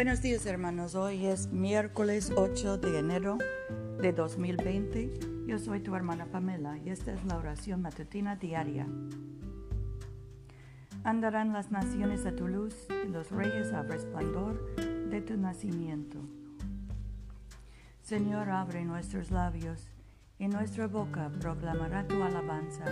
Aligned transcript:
Buenos 0.00 0.22
días 0.22 0.46
hermanos, 0.46 0.94
hoy 0.94 1.26
es 1.26 1.48
miércoles 1.48 2.32
8 2.34 2.78
de 2.78 3.00
enero 3.00 3.36
de 4.00 4.14
2020. 4.14 5.12
Yo 5.46 5.58
soy 5.58 5.80
tu 5.80 5.94
hermana 5.94 6.24
Pamela 6.24 6.78
y 6.78 6.88
esta 6.88 7.12
es 7.12 7.22
la 7.26 7.36
oración 7.36 7.82
matutina 7.82 8.34
diaria. 8.34 8.86
Andarán 11.04 11.52
las 11.52 11.70
naciones 11.70 12.24
a 12.24 12.34
tu 12.34 12.48
luz 12.48 12.74
y 13.04 13.08
los 13.08 13.30
reyes 13.30 13.74
al 13.74 13.90
resplandor 13.90 14.74
de 15.10 15.20
tu 15.20 15.36
nacimiento. 15.36 16.18
Señor, 18.00 18.48
abre 18.48 18.86
nuestros 18.86 19.30
labios 19.30 19.90
y 20.38 20.48
nuestra 20.48 20.86
boca 20.86 21.30
proclamará 21.40 22.08
tu 22.08 22.22
alabanza. 22.22 22.86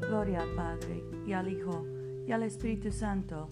Gloria 0.00 0.40
al 0.40 0.54
Padre 0.54 1.04
y 1.26 1.34
al 1.34 1.50
Hijo 1.52 1.84
y 2.26 2.32
al 2.32 2.44
Espíritu 2.44 2.92
Santo, 2.92 3.50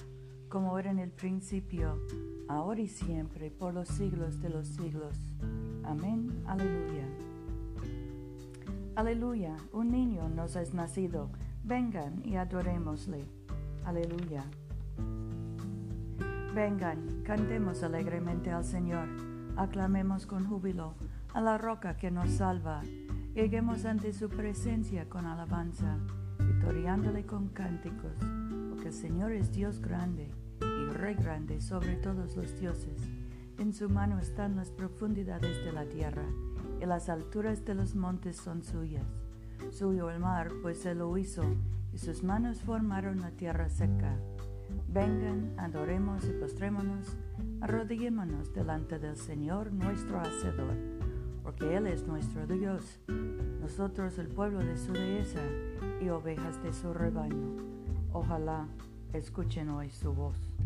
como 0.48 0.78
era 0.78 0.90
en 0.90 1.00
el 1.00 1.10
principio 1.10 2.00
ahora 2.48 2.80
y 2.80 2.88
siempre, 2.88 3.50
por 3.50 3.74
los 3.74 3.88
siglos 3.88 4.40
de 4.40 4.48
los 4.48 4.66
siglos. 4.68 5.14
Amén. 5.84 6.42
Aleluya. 6.46 7.04
Aleluya. 8.96 9.56
Un 9.72 9.90
niño 9.90 10.28
nos 10.28 10.56
es 10.56 10.74
nacido. 10.74 11.30
Vengan 11.62 12.22
y 12.24 12.36
adorémosle. 12.36 13.24
Aleluya. 13.84 14.44
Vengan, 16.54 17.22
cantemos 17.22 17.82
alegremente 17.82 18.50
al 18.50 18.64
Señor. 18.64 19.08
Aclamemos 19.56 20.26
con 20.26 20.46
júbilo 20.46 20.94
a 21.34 21.40
la 21.40 21.58
roca 21.58 21.96
que 21.96 22.10
nos 22.10 22.30
salva. 22.30 22.82
Lleguemos 23.34 23.84
ante 23.84 24.12
su 24.12 24.28
presencia 24.28 25.08
con 25.08 25.26
alabanza, 25.26 25.98
victoriándole 26.38 27.24
con 27.24 27.48
cánticos, 27.48 28.16
porque 28.70 28.88
el 28.88 28.94
Señor 28.94 29.32
es 29.32 29.52
Dios 29.52 29.80
grande 29.80 30.30
Rey 30.98 31.14
grande 31.14 31.60
sobre 31.60 31.94
todos 31.94 32.36
los 32.36 32.58
dioses. 32.58 33.00
En 33.56 33.72
su 33.72 33.88
mano 33.88 34.18
están 34.18 34.56
las 34.56 34.72
profundidades 34.72 35.64
de 35.64 35.70
la 35.70 35.84
tierra, 35.84 36.24
y 36.82 36.86
las 36.86 37.08
alturas 37.08 37.64
de 37.64 37.76
los 37.76 37.94
montes 37.94 38.36
son 38.36 38.64
suyas. 38.64 39.06
Suyo 39.70 40.10
el 40.10 40.18
mar, 40.18 40.50
pues 40.60 40.84
él 40.86 40.98
lo 40.98 41.16
hizo, 41.16 41.44
y 41.92 41.98
sus 41.98 42.24
manos 42.24 42.62
formaron 42.62 43.20
la 43.20 43.30
tierra 43.30 43.68
seca. 43.68 44.18
Vengan, 44.88 45.54
adoremos 45.56 46.24
y 46.24 46.32
postrémonos, 46.32 47.16
arrodillémonos 47.60 48.52
delante 48.52 48.98
del 48.98 49.16
Señor 49.16 49.72
nuestro 49.72 50.18
Hacedor, 50.18 50.74
porque 51.44 51.76
Él 51.76 51.86
es 51.86 52.08
nuestro 52.08 52.44
Dios, 52.48 52.98
nosotros 53.60 54.18
el 54.18 54.26
pueblo 54.26 54.58
de 54.58 54.76
su 54.76 54.92
dehesa 54.92 55.44
y 56.00 56.08
ovejas 56.08 56.60
de 56.64 56.72
su 56.72 56.92
rebaño. 56.92 57.54
Ojalá 58.12 58.66
escuchen 59.12 59.70
hoy 59.70 59.90
su 59.90 60.12
voz. 60.12 60.57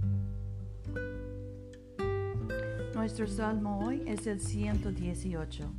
Nuestro 2.95 3.27
salmo 3.27 3.81
hoy 3.84 4.03
es 4.06 4.27
el 4.27 4.41
118. 4.41 5.72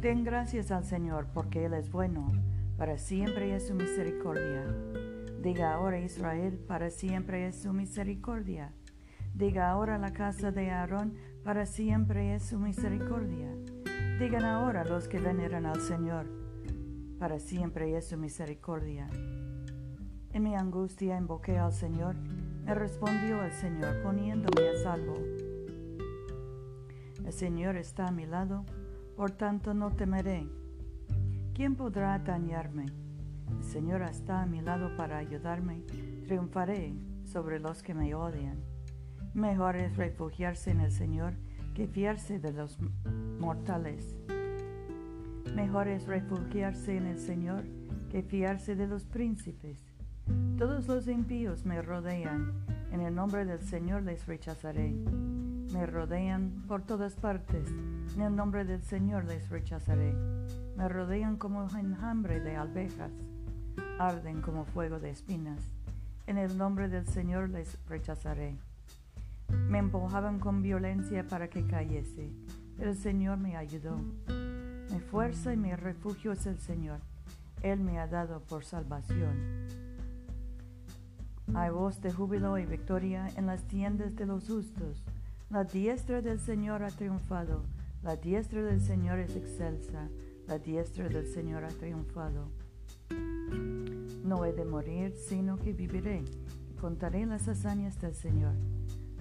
Den 0.00 0.24
gracias 0.24 0.70
al 0.70 0.84
Señor 0.84 1.26
porque 1.34 1.66
Él 1.66 1.74
es 1.74 1.90
bueno, 1.90 2.32
para 2.78 2.96
siempre 2.96 3.54
es 3.54 3.68
su 3.68 3.74
misericordia. 3.74 4.64
Diga 5.42 5.74
ahora 5.74 6.00
Israel, 6.00 6.58
para 6.66 6.90
siempre 6.90 7.46
es 7.46 7.62
su 7.62 7.72
misericordia. 7.72 8.72
Diga 9.34 9.70
ahora 9.70 9.98
la 9.98 10.12
casa 10.12 10.50
de 10.50 10.70
Aarón, 10.70 11.14
para 11.44 11.66
siempre 11.66 12.34
es 12.34 12.44
su 12.44 12.58
misericordia. 12.58 13.50
Digan 14.18 14.44
ahora 14.44 14.84
los 14.84 15.08
que 15.08 15.18
veneran 15.18 15.66
al 15.66 15.80
Señor, 15.80 16.26
para 17.18 17.38
siempre 17.38 17.96
es 17.96 18.08
su 18.08 18.16
misericordia. 18.16 19.08
En 20.32 20.42
mi 20.42 20.54
angustia 20.54 21.18
invoqué 21.18 21.58
al 21.58 21.72
Señor, 21.72 22.16
me 22.66 22.74
respondió 22.74 23.44
el 23.44 23.52
Señor 23.52 24.02
poniéndome 24.02 24.68
a 24.68 24.76
salvo. 24.82 25.14
El 27.24 27.32
Señor 27.32 27.76
está 27.76 28.08
a 28.08 28.10
mi 28.10 28.26
lado, 28.26 28.64
por 29.14 29.30
tanto 29.30 29.72
no 29.72 29.92
temeré. 29.92 30.48
¿Quién 31.54 31.76
podrá 31.76 32.18
dañarme? 32.18 32.86
El 33.56 33.62
Señor 33.62 34.02
está 34.02 34.42
a 34.42 34.46
mi 34.46 34.62
lado 34.62 34.96
para 34.96 35.18
ayudarme. 35.18 35.82
Triunfaré 36.26 36.96
sobre 37.22 37.60
los 37.60 37.84
que 37.84 37.94
me 37.94 38.16
odian. 38.16 38.58
Mejor 39.32 39.76
es 39.76 39.96
refugiarse 39.96 40.72
en 40.72 40.80
el 40.80 40.90
Señor 40.90 41.34
que 41.72 41.86
fiarse 41.86 42.40
de 42.40 42.52
los 42.52 42.80
mortales. 43.38 44.16
Mejor 45.54 45.86
es 45.86 46.08
refugiarse 46.08 46.96
en 46.96 47.06
el 47.06 47.18
Señor 47.18 47.62
que 48.10 48.24
fiarse 48.24 48.74
de 48.74 48.88
los 48.88 49.06
príncipes. 49.06 49.85
Todos 50.58 50.86
los 50.88 51.08
impíos 51.08 51.64
me 51.64 51.82
rodean, 51.82 52.52
en 52.90 53.00
el 53.00 53.14
nombre 53.14 53.44
del 53.44 53.60
Señor 53.60 54.02
les 54.02 54.26
rechazaré 54.26 54.94
me 55.72 55.84
rodean 55.84 56.64
por 56.68 56.82
todas 56.82 57.14
partes. 57.16 57.68
En 58.14 58.22
el 58.22 58.36
nombre 58.36 58.64
del 58.64 58.82
Señor 58.82 59.24
les 59.24 59.48
rechazaré. 59.48 60.14
Me 60.76 60.88
rodean 60.88 61.36
como 61.36 61.64
enjambre 61.64 62.40
de 62.40 62.56
alvejas. 62.56 63.10
Arden 63.98 64.40
como 64.42 64.64
fuego 64.64 65.00
de 65.00 65.10
espinas. 65.10 65.60
En 66.26 66.38
el 66.38 66.56
nombre 66.56 66.88
del 66.88 67.06
Señor 67.06 67.50
les 67.50 67.76
rechazaré. 67.88 68.56
Me 69.68 69.78
empujaban 69.78 70.38
con 70.38 70.62
violencia 70.62 71.26
para 71.28 71.48
que 71.48 71.66
cayese, 71.66 72.30
pero 72.76 72.90
el 72.90 72.96
Señor 72.96 73.38
me 73.38 73.56
ayudó. 73.56 73.98
Mi 74.90 75.00
fuerza 75.00 75.52
y 75.52 75.56
mi 75.56 75.74
refugio 75.74 76.32
es 76.32 76.46
el 76.46 76.58
Señor. 76.58 77.00
Él 77.62 77.80
me 77.80 77.98
ha 77.98 78.06
dado 78.06 78.40
por 78.40 78.64
salvación. 78.64 79.85
Hay 81.56 81.70
voz 81.70 82.02
de 82.02 82.12
júbilo 82.12 82.58
y 82.58 82.66
victoria 82.66 83.30
en 83.34 83.46
las 83.46 83.66
tiendas 83.66 84.14
de 84.14 84.26
los 84.26 84.46
justos. 84.46 85.02
La 85.48 85.64
diestra 85.64 86.20
del 86.20 86.38
Señor 86.38 86.82
ha 86.82 86.90
triunfado, 86.90 87.62
la 88.02 88.14
diestra 88.14 88.62
del 88.62 88.82
Señor 88.82 89.18
es 89.20 89.34
excelsa, 89.34 90.10
la 90.46 90.58
diestra 90.58 91.08
del 91.08 91.26
Señor 91.26 91.64
ha 91.64 91.68
triunfado. 91.68 92.50
No 94.22 94.44
he 94.44 94.52
de 94.52 94.66
morir, 94.66 95.14
sino 95.16 95.56
que 95.56 95.72
viviré, 95.72 96.26
contaré 96.78 97.24
las 97.24 97.48
hazañas 97.48 97.98
del 98.02 98.14
Señor. 98.14 98.52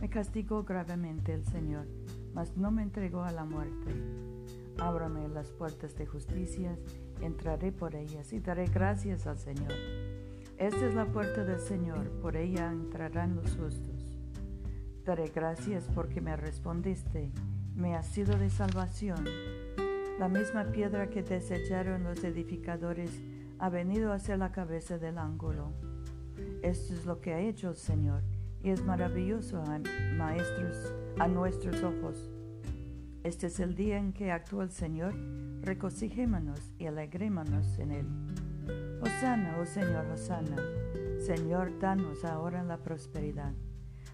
Me 0.01 0.09
castigó 0.09 0.65
gravemente 0.65 1.33
el 1.33 1.45
Señor, 1.45 1.87
mas 2.33 2.57
no 2.57 2.69
me 2.69 2.83
entregó 2.83 3.23
a 3.23 3.31
la 3.31 3.45
muerte. 3.45 3.95
Ábrame 4.77 5.29
las 5.29 5.51
puertas 5.51 5.95
de 5.95 6.05
justicia, 6.05 6.77
entraré 7.21 7.71
por 7.71 7.95
ellas 7.95 8.33
y 8.33 8.41
daré 8.41 8.65
gracias 8.65 9.25
al 9.25 9.37
Señor. 9.37 9.71
Esta 10.57 10.87
es 10.87 10.95
la 10.95 11.05
puerta 11.05 11.43
del 11.43 11.59
Señor, 11.59 12.09
por 12.21 12.37
ella 12.37 12.71
entrarán 12.71 13.35
los 13.35 13.57
justos. 13.57 14.17
Daré 15.03 15.27
gracias 15.27 15.89
porque 15.93 16.21
me 16.21 16.37
respondiste, 16.37 17.29
me 17.75 17.93
has 17.95 18.07
sido 18.07 18.37
de 18.37 18.49
salvación. 18.49 19.25
La 20.17 20.29
misma 20.29 20.71
piedra 20.71 21.09
que 21.09 21.23
desecharon 21.23 22.05
los 22.05 22.23
edificadores 22.23 23.11
ha 23.59 23.69
venido 23.69 24.13
a 24.13 24.19
ser 24.19 24.39
la 24.39 24.53
cabeza 24.53 24.97
del 24.97 25.17
ángulo. 25.17 25.73
Esto 26.63 26.93
es 26.93 27.05
lo 27.05 27.19
que 27.19 27.33
ha 27.33 27.41
hecho 27.41 27.69
el 27.69 27.75
Señor 27.75 28.23
y 28.63 28.69
es 28.69 28.81
maravilloso 28.81 29.61
a, 29.61 29.81
maestros, 30.15 30.93
a 31.19 31.27
nuestros 31.27 31.83
ojos. 31.83 32.31
Este 33.25 33.47
es 33.47 33.59
el 33.59 33.75
día 33.75 33.97
en 33.97 34.13
que 34.13 34.31
actúa 34.31 34.63
el 34.63 34.71
Señor, 34.71 35.13
regocijémonos 35.61 36.71
y 36.79 36.85
alegrémonos 36.85 37.77
en 37.77 37.91
él. 37.91 38.07
Hosana, 39.01 39.57
oh 39.59 39.65
Señor, 39.65 40.05
Hosana. 40.07 40.55
Señor, 41.19 41.79
danos 41.79 42.23
ahora 42.23 42.63
la 42.63 42.77
prosperidad. 42.77 43.53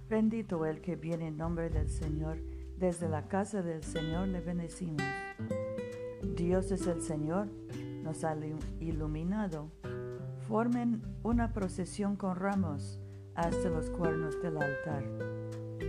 Bendito 0.09 0.65
el 0.65 0.81
que 0.81 0.95
viene 0.95 1.27
en 1.27 1.37
nombre 1.37 1.69
del 1.69 1.89
Señor. 1.89 2.37
Desde 2.77 3.07
la 3.07 3.27
casa 3.27 3.61
del 3.61 3.83
Señor 3.83 4.27
le 4.27 4.41
bendecimos. 4.41 5.03
Dios 6.35 6.71
es 6.71 6.87
el 6.87 7.01
Señor, 7.01 7.47
nos 8.03 8.23
ha 8.23 8.35
iluminado. 8.79 9.71
Formen 10.47 11.01
una 11.23 11.53
procesión 11.53 12.15
con 12.15 12.35
ramos 12.35 12.99
hasta 13.35 13.69
los 13.69 13.89
cuernos 13.89 14.41
del 14.41 14.57
altar. 14.57 15.03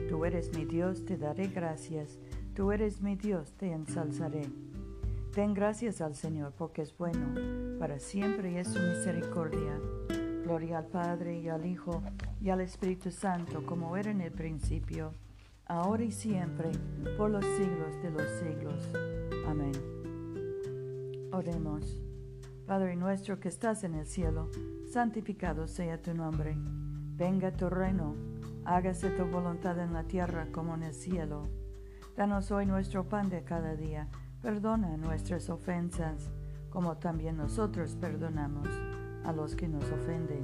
Tú 0.09 0.25
eres 0.25 0.57
mi 0.57 0.65
Dios, 0.65 1.05
te 1.05 1.17
daré 1.17 1.49
gracias. 1.49 2.19
Tú 2.55 2.71
eres 2.73 3.01
mi 3.01 3.17
Dios, 3.17 3.53
te 3.57 3.73
ensalzaré. 3.73 4.43
Den 5.35 5.55
gracias 5.55 6.03
al 6.03 6.15
Señor 6.15 6.53
porque 6.59 6.83
es 6.83 6.95
bueno, 6.99 7.79
para 7.79 7.99
siempre 7.99 8.61
es 8.61 8.69
su 8.69 8.79
misericordia. 8.79 9.81
Gloria 10.45 10.79
al 10.79 10.89
Padre 10.89 11.41
y 11.41 11.49
al 11.49 11.65
Hijo 11.65 12.03
y 12.39 12.51
al 12.51 12.61
Espíritu 12.61 13.11
Santo, 13.11 13.65
como 13.65 13.97
era 13.97 14.11
en 14.11 14.21
el 14.21 14.33
principio, 14.33 15.15
ahora 15.65 16.05
y 16.05 16.13
siempre, 16.13 16.71
por 17.17 17.31
los 17.31 17.47
siglos 17.47 18.03
de 18.03 18.11
los 18.11 18.31
siglos. 18.41 18.91
Amén. 19.47 19.73
Oremos. 21.33 22.03
Padre 22.67 22.95
nuestro 22.95 23.41
que 23.41 23.49
estás 23.49 23.85
en 23.85 23.95
el 23.95 24.07
cielo, 24.07 24.51
santificado 24.93 25.67
sea 25.67 26.03
tu 26.03 26.13
nombre. 26.13 26.55
Venga 26.59 27.53
tu 27.53 27.71
reino, 27.71 28.17
hágase 28.67 29.09
tu 29.09 29.25
voluntad 29.25 29.79
en 29.79 29.95
la 29.95 30.05
tierra 30.05 30.49
como 30.53 30.75
en 30.75 30.83
el 30.83 30.95
cielo. 30.95 31.49
Danos 32.17 32.51
hoy 32.51 32.67
nuestro 32.67 33.09
pan 33.09 33.31
de 33.31 33.43
cada 33.45 33.77
día. 33.77 34.11
Perdona 34.43 34.97
nuestras 34.97 35.49
ofensas, 35.51 36.29
como 36.69 36.97
también 36.97 37.37
nosotros 37.37 37.95
perdonamos 37.95 38.67
a 39.25 39.33
los 39.33 39.55
que 39.55 39.69
nos 39.69 39.85
ofenden. 39.85 40.43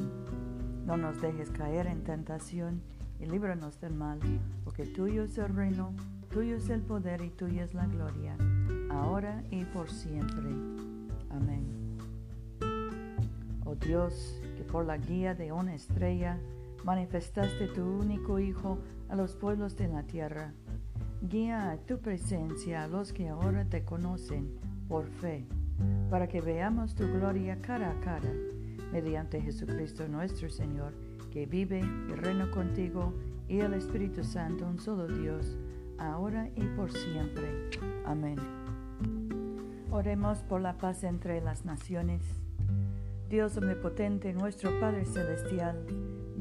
No 0.87 0.97
nos 0.97 1.21
dejes 1.21 1.51
caer 1.51 1.89
en 1.89 2.05
tentación 2.05 2.81
y 3.19 3.27
líbranos 3.27 3.81
del 3.81 3.95
mal, 3.95 4.21
porque 4.63 4.87
tuyo 4.87 5.25
es 5.25 5.37
el 5.39 5.53
reino, 5.53 5.93
tuyo 6.31 6.59
es 6.59 6.71
el 6.71 6.83
poder 6.83 7.23
y 7.23 7.31
tuya 7.31 7.65
es 7.65 7.75
la 7.75 7.89
gloria, 7.89 8.37
ahora 8.89 9.43
y 9.51 9.65
por 9.65 9.91
siempre. 9.91 10.47
Amén. 11.31 11.99
Oh 13.65 13.75
Dios, 13.75 14.41
que 14.57 14.63
por 14.63 14.87
la 14.87 14.97
guía 14.97 15.35
de 15.35 15.51
una 15.51 15.75
estrella 15.75 16.39
manifestaste 16.85 17.67
tu 17.67 17.83
único 17.83 18.39
Hijo 18.39 18.79
a 19.09 19.17
los 19.17 19.35
pueblos 19.35 19.77
de 19.77 19.89
la 19.89 20.05
tierra, 20.05 20.53
guía 21.23 21.73
a 21.73 21.77
tu 21.79 21.99
presencia 21.99 22.85
a 22.85 22.89
los 22.89 23.13
que 23.13 23.29
ahora 23.29 23.65
te 23.65 23.85
conocen 23.85 24.53
por 24.89 25.09
fe, 25.09 25.47
para 26.11 26.29
que 26.29 26.41
veamos 26.41 26.95
tu 26.95 27.07
gloria 27.09 27.61
cara 27.61 27.91
a 27.91 28.01
cara, 28.01 28.33
mediante 28.93 29.41
Jesucristo 29.41 30.07
nuestro 30.09 30.49
Señor 30.49 30.95
que 31.31 31.47
vive 31.47 31.81
y 31.81 32.13
reina 32.13 32.51
contigo 32.51 33.13
y 33.49 33.61
el 33.61 33.75
Espíritu 33.75 34.25
Santo, 34.25 34.67
un 34.67 34.79
solo 34.79 35.07
Dios, 35.07 35.59
ahora 35.99 36.49
y 36.57 36.65
por 36.77 36.91
siempre. 36.93 37.71
Amén. 38.07 38.37
Oremos 39.91 40.39
por 40.43 40.61
la 40.61 40.79
paz 40.79 41.03
entre 41.03 41.41
las 41.41 41.65
naciones. 41.65 42.23
Dios 43.29 43.57
omnipotente, 43.57 44.33
nuestro 44.33 44.79
Padre 44.81 45.05
Celestial, 45.05 45.85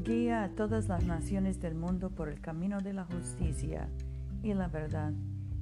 guía 0.02 0.44
a 0.44 0.50
todas 0.50 0.88
las 0.88 1.04
naciones 1.04 1.60
del 1.60 1.74
mundo 1.74 2.10
por 2.10 2.28
el 2.28 2.40
camino 2.40 2.80
de 2.80 2.94
la 2.94 3.04
justicia 3.04 3.88
y 4.42 4.54
la 4.54 4.68
verdad, 4.68 5.12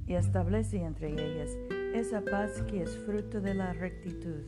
y 0.05 0.13
establece 0.13 0.83
entre 0.83 1.11
ellas 1.11 1.49
esa 1.93 2.21
paz 2.21 2.61
que 2.63 2.83
es 2.83 2.97
fruto 2.97 3.41
de 3.41 3.53
la 3.53 3.73
rectitud, 3.73 4.43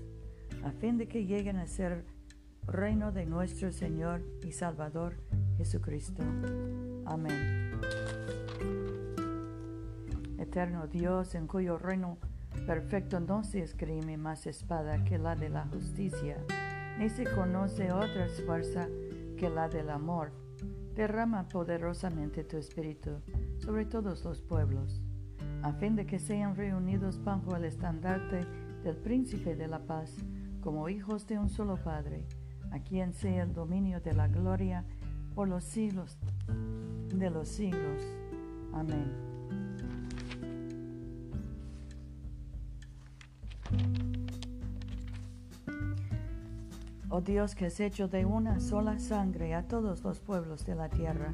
a 0.64 0.72
fin 0.72 0.98
de 0.98 1.08
que 1.08 1.26
lleguen 1.26 1.58
a 1.58 1.68
ser 1.68 2.06
reino 2.68 3.12
de 3.12 3.26
nuestro 3.26 3.72
Señor 3.72 4.22
y 4.44 4.52
Salvador 4.52 5.16
Jesucristo. 5.58 6.24
Amén. 7.06 7.82
Eterno 10.38 10.88
Dios, 10.88 11.36
en 11.36 11.48
cuyo 11.48 11.78
reino 11.78 12.18
perfecto 12.66 13.20
no 13.20 13.44
se 13.44 13.62
escribe 13.62 14.18
más 14.18 14.48
espada 14.48 15.04
que 15.04 15.18
la 15.18 15.36
de 15.36 15.50
la 15.50 15.66
justicia, 15.66 16.38
ni 16.98 17.10
se 17.10 17.24
conoce 17.24 17.92
otra 17.92 18.28
fuerza 18.46 18.88
que 19.38 19.50
la 19.50 19.70
del 19.70 19.90
amor, 19.90 20.32
derrama 20.96 21.48
poderosamente 21.48 22.44
tu 22.44 22.58
espíritu 22.58 23.22
sobre 23.60 23.86
todos 23.86 24.24
los 24.24 24.42
pueblos, 24.42 25.02
a 25.62 25.74
fin 25.74 25.96
de 25.96 26.06
que 26.06 26.20
sean 26.20 26.56
reunidos 26.56 27.24
bajo 27.24 27.56
el 27.56 27.66
estandarte 27.66 28.46
del 28.84 28.96
príncipe 28.98 29.56
de 29.56 29.68
la 29.68 29.80
paz, 29.86 30.16
como 30.62 30.90
hijos 30.90 31.28
de 31.28 31.38
un 31.38 31.50
solo 31.50 31.78
Padre 31.78 32.26
a 32.72 32.80
quien 32.80 33.14
sea 33.14 33.44
el 33.44 33.54
dominio 33.54 34.00
de 34.02 34.14
la 34.14 34.28
gloria 34.28 34.86
por 35.36 35.48
los 35.48 35.64
siglos 35.64 36.18
de 37.14 37.30
los 37.30 37.48
siglos. 37.48 38.04
Amén. 38.74 39.30
Oh 47.10 47.22
Dios 47.22 47.56
que 47.56 47.66
has 47.66 47.80
hecho 47.80 48.08
de 48.08 48.26
una 48.26 48.60
sola 48.60 49.00
sangre 49.00 49.56
a 49.56 49.68
todos 49.68 50.04
los 50.04 50.20
pueblos 50.20 50.66
de 50.66 50.76
la 50.76 50.90
tierra 50.90 51.34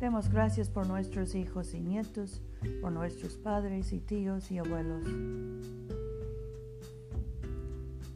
Demos 0.00 0.30
gracias 0.30 0.70
por 0.70 0.86
nuestros 0.86 1.34
hijos 1.34 1.74
y 1.74 1.80
nietos, 1.80 2.40
por 2.80 2.90
nuestros 2.90 3.36
padres 3.36 3.92
y 3.92 4.00
tíos 4.00 4.50
y 4.50 4.56
abuelos. 4.56 5.04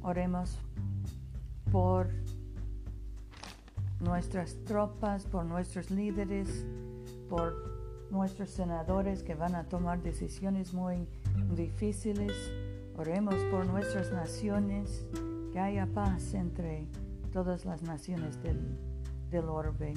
Oremos 0.02 0.58
por 1.70 2.08
nuestras 4.00 4.56
tropas, 4.64 5.26
por 5.26 5.44
nuestros 5.44 5.90
líderes, 5.90 6.64
por 7.28 7.54
nuestros 8.10 8.48
senadores 8.48 9.22
que 9.22 9.34
van 9.34 9.54
a 9.54 9.64
tomar 9.64 10.02
decisiones 10.02 10.72
muy 10.72 11.06
difíciles. 11.54 12.32
Oremos 12.96 13.34
por 13.50 13.66
nuestras 13.66 14.10
naciones, 14.10 15.04
que 15.52 15.60
haya 15.60 15.86
paz 15.86 16.32
entre 16.32 16.86
todas 17.30 17.66
las 17.66 17.82
naciones 17.82 18.42
del, 18.42 18.78
del 19.30 19.50
orbe. 19.50 19.92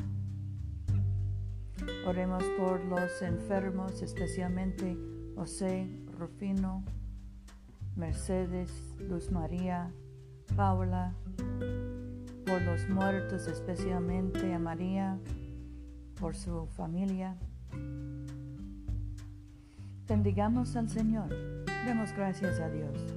Oremos 2.05 2.43
por 2.57 2.83
los 2.85 3.21
enfermos, 3.21 4.01
especialmente 4.01 4.97
José, 5.35 5.87
Rufino, 6.17 6.83
Mercedes, 7.95 8.71
Luz 8.99 9.31
María, 9.31 9.91
Paula, 10.55 11.13
por 12.45 12.61
los 12.61 12.87
muertos, 12.89 13.47
especialmente 13.47 14.53
a 14.53 14.59
María, 14.59 15.19
por 16.19 16.35
su 16.35 16.65
familia. 16.67 17.35
Bendigamos 20.07 20.75
al 20.75 20.89
Señor, 20.89 21.29
demos 21.85 22.13
gracias 22.13 22.59
a 22.59 22.69
Dios, 22.69 23.13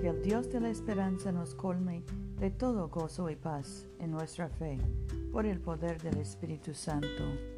que 0.00 0.08
el 0.08 0.22
Dios 0.22 0.50
de 0.52 0.60
la 0.60 0.70
esperanza 0.70 1.32
nos 1.32 1.54
colme 1.54 2.04
de 2.38 2.50
todo 2.50 2.88
gozo 2.88 3.28
y 3.30 3.36
paz 3.36 3.88
en 3.98 4.12
nuestra 4.12 4.48
fe, 4.48 4.78
por 5.32 5.44
el 5.44 5.60
poder 5.60 6.00
del 6.00 6.18
Espíritu 6.18 6.72
Santo. 6.72 7.57